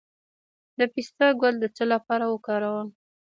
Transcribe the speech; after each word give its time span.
د 0.79 0.81
پسته 0.93 1.27
ګل 1.41 1.55
د 1.59 1.65
څه 1.75 1.83
لپاره 1.93 2.25
وکاروم؟ 2.33 2.87